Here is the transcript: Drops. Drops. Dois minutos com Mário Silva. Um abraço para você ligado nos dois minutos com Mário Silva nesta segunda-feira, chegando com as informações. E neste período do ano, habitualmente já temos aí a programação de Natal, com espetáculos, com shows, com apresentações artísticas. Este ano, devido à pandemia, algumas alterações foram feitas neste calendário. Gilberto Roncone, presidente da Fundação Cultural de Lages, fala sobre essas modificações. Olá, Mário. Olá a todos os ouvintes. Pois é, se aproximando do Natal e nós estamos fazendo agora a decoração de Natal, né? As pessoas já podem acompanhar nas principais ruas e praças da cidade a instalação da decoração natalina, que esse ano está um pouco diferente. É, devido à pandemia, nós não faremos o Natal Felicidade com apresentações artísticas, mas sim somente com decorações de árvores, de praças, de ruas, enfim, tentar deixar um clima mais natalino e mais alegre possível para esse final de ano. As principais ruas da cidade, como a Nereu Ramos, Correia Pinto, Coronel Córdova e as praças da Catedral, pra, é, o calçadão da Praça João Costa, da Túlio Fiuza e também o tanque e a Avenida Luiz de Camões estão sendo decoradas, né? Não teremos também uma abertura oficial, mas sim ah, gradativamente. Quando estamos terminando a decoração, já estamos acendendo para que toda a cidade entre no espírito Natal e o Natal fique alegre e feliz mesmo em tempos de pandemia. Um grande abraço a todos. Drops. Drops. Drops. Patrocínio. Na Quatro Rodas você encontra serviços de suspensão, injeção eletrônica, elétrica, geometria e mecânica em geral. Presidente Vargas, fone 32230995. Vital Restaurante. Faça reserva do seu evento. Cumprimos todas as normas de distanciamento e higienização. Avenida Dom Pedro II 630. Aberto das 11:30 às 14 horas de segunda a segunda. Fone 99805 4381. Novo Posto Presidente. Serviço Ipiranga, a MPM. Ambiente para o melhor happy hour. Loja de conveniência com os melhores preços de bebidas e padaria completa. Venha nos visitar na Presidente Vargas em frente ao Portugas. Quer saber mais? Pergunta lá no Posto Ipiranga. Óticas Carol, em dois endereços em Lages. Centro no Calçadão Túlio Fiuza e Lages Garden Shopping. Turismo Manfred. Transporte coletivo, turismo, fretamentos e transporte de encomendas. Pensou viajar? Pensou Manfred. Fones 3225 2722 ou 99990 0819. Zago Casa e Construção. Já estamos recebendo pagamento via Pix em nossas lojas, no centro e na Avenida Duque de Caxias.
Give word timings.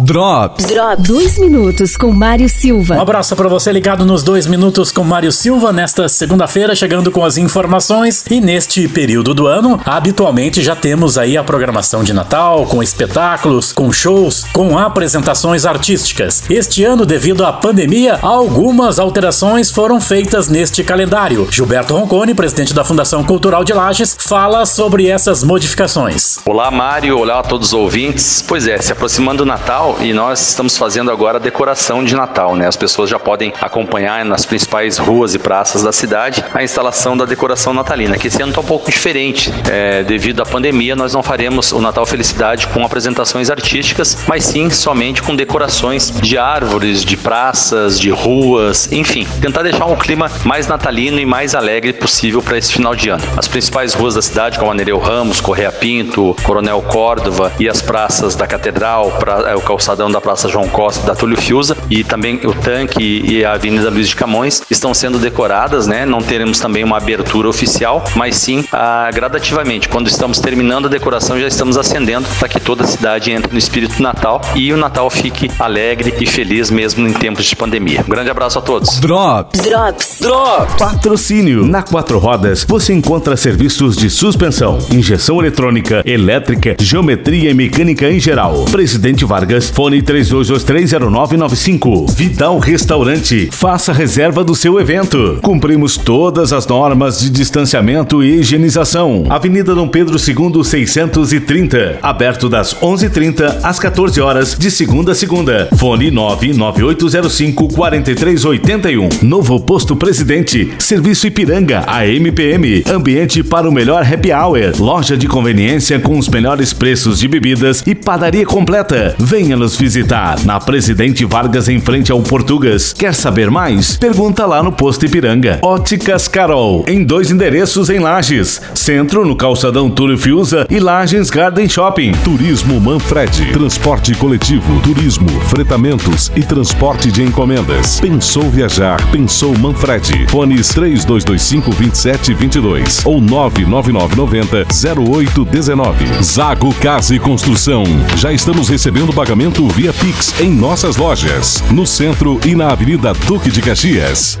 Drops. 0.00 0.64
Drops. 0.66 1.06
Dois 1.06 1.38
minutos 1.38 1.96
com 1.96 2.12
Mário 2.12 2.48
Silva. 2.48 2.94
Um 2.94 3.00
abraço 3.00 3.34
para 3.34 3.48
você 3.48 3.72
ligado 3.72 4.04
nos 4.04 4.22
dois 4.22 4.46
minutos 4.46 4.92
com 4.92 5.04
Mário 5.04 5.32
Silva 5.32 5.72
nesta 5.72 6.08
segunda-feira, 6.08 6.74
chegando 6.74 7.10
com 7.10 7.24
as 7.24 7.36
informações. 7.36 8.24
E 8.30 8.40
neste 8.40 8.88
período 8.88 9.34
do 9.34 9.46
ano, 9.46 9.80
habitualmente 9.84 10.62
já 10.62 10.76
temos 10.76 11.18
aí 11.18 11.36
a 11.36 11.44
programação 11.44 12.04
de 12.04 12.12
Natal, 12.12 12.64
com 12.66 12.82
espetáculos, 12.82 13.72
com 13.72 13.92
shows, 13.92 14.44
com 14.52 14.78
apresentações 14.78 15.66
artísticas. 15.66 16.44
Este 16.48 16.84
ano, 16.84 17.04
devido 17.04 17.44
à 17.44 17.52
pandemia, 17.52 18.18
algumas 18.22 18.98
alterações 18.98 19.70
foram 19.70 20.00
feitas 20.00 20.48
neste 20.48 20.82
calendário. 20.82 21.48
Gilberto 21.50 21.94
Roncone, 21.94 22.34
presidente 22.34 22.72
da 22.72 22.84
Fundação 22.84 23.24
Cultural 23.24 23.64
de 23.64 23.72
Lages, 23.72 24.16
fala 24.18 24.64
sobre 24.64 25.08
essas 25.08 25.42
modificações. 25.42 26.38
Olá, 26.46 26.70
Mário. 26.70 27.18
Olá 27.18 27.40
a 27.40 27.42
todos 27.42 27.68
os 27.68 27.74
ouvintes. 27.74 28.44
Pois 28.46 28.66
é, 28.66 28.78
se 28.78 28.92
aproximando 28.92 29.40
do 29.40 29.46
Natal 29.46 29.89
e 30.00 30.12
nós 30.12 30.48
estamos 30.48 30.76
fazendo 30.76 31.10
agora 31.10 31.38
a 31.38 31.40
decoração 31.40 32.04
de 32.04 32.14
Natal, 32.14 32.54
né? 32.54 32.66
As 32.66 32.76
pessoas 32.76 33.10
já 33.10 33.18
podem 33.18 33.52
acompanhar 33.60 34.24
nas 34.24 34.44
principais 34.44 34.98
ruas 34.98 35.34
e 35.34 35.38
praças 35.38 35.82
da 35.82 35.92
cidade 35.92 36.44
a 36.54 36.62
instalação 36.62 37.16
da 37.16 37.24
decoração 37.24 37.72
natalina, 37.72 38.18
que 38.18 38.28
esse 38.28 38.42
ano 38.42 38.50
está 38.50 38.60
um 38.60 38.64
pouco 38.64 38.90
diferente. 38.90 39.52
É, 39.70 40.02
devido 40.02 40.40
à 40.42 40.46
pandemia, 40.46 40.94
nós 40.94 41.14
não 41.14 41.22
faremos 41.22 41.72
o 41.72 41.80
Natal 41.80 42.04
Felicidade 42.06 42.66
com 42.68 42.84
apresentações 42.84 43.50
artísticas, 43.50 44.18
mas 44.26 44.44
sim 44.44 44.70
somente 44.70 45.22
com 45.22 45.34
decorações 45.34 46.10
de 46.10 46.36
árvores, 46.36 47.04
de 47.04 47.16
praças, 47.16 47.98
de 47.98 48.10
ruas, 48.10 48.90
enfim, 48.92 49.26
tentar 49.40 49.62
deixar 49.62 49.86
um 49.86 49.96
clima 49.96 50.30
mais 50.44 50.66
natalino 50.66 51.18
e 51.18 51.26
mais 51.26 51.54
alegre 51.54 51.92
possível 51.92 52.42
para 52.42 52.58
esse 52.58 52.72
final 52.72 52.94
de 52.94 53.08
ano. 53.08 53.22
As 53.36 53.48
principais 53.48 53.94
ruas 53.94 54.14
da 54.14 54.22
cidade, 54.22 54.58
como 54.58 54.70
a 54.70 54.74
Nereu 54.74 54.98
Ramos, 54.98 55.40
Correia 55.40 55.72
Pinto, 55.72 56.36
Coronel 56.42 56.82
Córdova 56.82 57.52
e 57.58 57.68
as 57.68 57.80
praças 57.80 58.34
da 58.34 58.46
Catedral, 58.46 59.12
pra, 59.18 59.50
é, 59.50 59.54
o 59.54 59.60
calçadão 59.80 60.10
da 60.10 60.20
Praça 60.20 60.46
João 60.46 60.68
Costa, 60.68 61.06
da 61.06 61.14
Túlio 61.14 61.40
Fiuza 61.40 61.74
e 61.88 62.04
também 62.04 62.38
o 62.44 62.52
tanque 62.52 63.22
e 63.24 63.42
a 63.42 63.54
Avenida 63.54 63.88
Luiz 63.88 64.10
de 64.10 64.14
Camões 64.14 64.60
estão 64.70 64.92
sendo 64.92 65.18
decoradas, 65.18 65.86
né? 65.86 66.04
Não 66.04 66.18
teremos 66.18 66.60
também 66.60 66.84
uma 66.84 66.98
abertura 66.98 67.48
oficial, 67.48 68.04
mas 68.14 68.36
sim 68.36 68.62
ah, 68.72 69.08
gradativamente. 69.10 69.88
Quando 69.88 70.06
estamos 70.06 70.38
terminando 70.38 70.84
a 70.84 70.88
decoração, 70.88 71.40
já 71.40 71.46
estamos 71.46 71.78
acendendo 71.78 72.28
para 72.38 72.46
que 72.46 72.60
toda 72.60 72.84
a 72.84 72.86
cidade 72.86 73.30
entre 73.30 73.50
no 73.50 73.58
espírito 73.58 74.02
Natal 74.02 74.42
e 74.54 74.70
o 74.70 74.76
Natal 74.76 75.08
fique 75.08 75.50
alegre 75.58 76.14
e 76.20 76.26
feliz 76.26 76.70
mesmo 76.70 77.08
em 77.08 77.14
tempos 77.14 77.46
de 77.46 77.56
pandemia. 77.56 78.04
Um 78.06 78.10
grande 78.10 78.28
abraço 78.28 78.58
a 78.58 78.62
todos. 78.62 79.00
Drops. 79.00 79.62
Drops. 79.62 80.18
Drops. 80.20 80.74
Patrocínio. 80.74 81.64
Na 81.64 81.82
Quatro 81.82 82.18
Rodas 82.18 82.66
você 82.68 82.92
encontra 82.92 83.34
serviços 83.34 83.96
de 83.96 84.10
suspensão, 84.10 84.78
injeção 84.92 85.40
eletrônica, 85.40 86.02
elétrica, 86.04 86.76
geometria 86.78 87.50
e 87.50 87.54
mecânica 87.54 88.10
em 88.10 88.20
geral. 88.20 88.66
Presidente 88.70 89.24
Vargas, 89.24 89.69
fone 89.72 90.02
32230995. 90.02 92.10
Vital 92.10 92.58
Restaurante. 92.58 93.48
Faça 93.52 93.92
reserva 93.92 94.44
do 94.44 94.54
seu 94.54 94.80
evento. 94.80 95.38
Cumprimos 95.42 95.96
todas 95.96 96.52
as 96.52 96.66
normas 96.66 97.20
de 97.20 97.30
distanciamento 97.30 98.22
e 98.22 98.40
higienização. 98.40 99.24
Avenida 99.28 99.74
Dom 99.74 99.88
Pedro 99.88 100.16
II 100.16 100.64
630. 100.64 101.98
Aberto 102.02 102.48
das 102.48 102.74
11:30 102.74 103.60
às 103.62 103.78
14 103.78 104.20
horas 104.20 104.56
de 104.58 104.70
segunda 104.70 105.12
a 105.12 105.14
segunda. 105.14 105.68
Fone 105.76 106.10
99805 106.10 107.68
4381. 107.68 109.08
Novo 109.22 109.60
Posto 109.60 109.96
Presidente. 109.96 110.72
Serviço 110.78 111.26
Ipiranga, 111.26 111.84
a 111.86 112.06
MPM. 112.06 112.82
Ambiente 112.90 113.42
para 113.42 113.68
o 113.68 113.72
melhor 113.72 114.02
happy 114.02 114.32
hour. 114.32 114.72
Loja 114.78 115.16
de 115.16 115.26
conveniência 115.26 115.98
com 115.98 116.18
os 116.18 116.28
melhores 116.28 116.72
preços 116.72 117.18
de 117.18 117.28
bebidas 117.28 117.82
e 117.86 117.94
padaria 117.94 118.44
completa. 118.44 119.14
Venha 119.18 119.56
nos 119.60 119.76
visitar 119.76 120.42
na 120.46 120.58
Presidente 120.58 121.26
Vargas 121.26 121.68
em 121.68 121.78
frente 121.78 122.10
ao 122.10 122.22
Portugas. 122.22 122.94
Quer 122.94 123.14
saber 123.14 123.50
mais? 123.50 123.98
Pergunta 123.98 124.46
lá 124.46 124.62
no 124.62 124.72
Posto 124.72 125.04
Ipiranga. 125.04 125.58
Óticas 125.62 126.26
Carol, 126.26 126.82
em 126.88 127.04
dois 127.04 127.30
endereços 127.30 127.90
em 127.90 127.98
Lages. 127.98 128.62
Centro 128.74 129.22
no 129.22 129.36
Calçadão 129.36 129.90
Túlio 129.90 130.16
Fiuza 130.16 130.66
e 130.70 130.80
Lages 130.80 131.28
Garden 131.28 131.68
Shopping. 131.68 132.12
Turismo 132.24 132.80
Manfred. 132.80 133.52
Transporte 133.52 134.14
coletivo, 134.14 134.80
turismo, 134.80 135.28
fretamentos 135.42 136.32
e 136.34 136.42
transporte 136.42 137.12
de 137.12 137.22
encomendas. 137.22 138.00
Pensou 138.00 138.48
viajar? 138.48 138.98
Pensou 139.10 139.56
Manfred. 139.58 140.26
Fones 140.30 140.68
3225 140.70 141.70
2722 141.74 143.04
ou 143.04 143.20
99990 143.20 144.66
0819. 145.06 146.22
Zago 146.22 146.72
Casa 146.76 147.14
e 147.14 147.18
Construção. 147.18 147.84
Já 148.16 148.32
estamos 148.32 148.70
recebendo 148.70 149.12
pagamento 149.50 149.68
via 149.68 149.92
Pix 149.92 150.40
em 150.40 150.50
nossas 150.50 150.96
lojas, 150.96 151.62
no 151.72 151.86
centro 151.86 152.40
e 152.46 152.54
na 152.54 152.70
Avenida 152.70 153.12
Duque 153.26 153.50
de 153.50 153.60
Caxias. 153.60 154.38